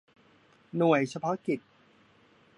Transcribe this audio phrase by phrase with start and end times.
[0.77, 1.59] หน่วยเฉพาะกิจ